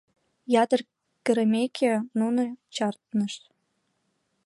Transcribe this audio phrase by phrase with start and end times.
[0.61, 0.81] Ятыр
[1.25, 2.43] кырымеке, нуно
[2.75, 3.41] чарнышт.